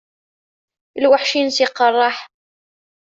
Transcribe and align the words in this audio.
Lweḥc-ines 1.03 1.57
iqerreḥ. 1.65 2.17